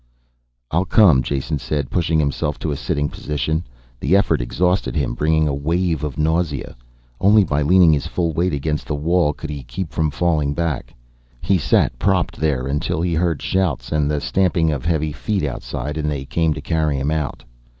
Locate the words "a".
2.71-2.75, 5.47-5.53